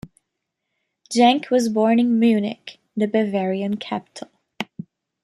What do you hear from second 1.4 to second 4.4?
was born in Munich, the Bavarian capital.